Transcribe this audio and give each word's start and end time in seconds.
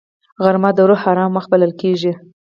غرمه 0.43 0.69
د 0.77 0.79
روح 0.89 1.01
آرام 1.11 1.31
وخت 1.33 1.49
بلل 1.53 1.73
کېږي 1.81 2.11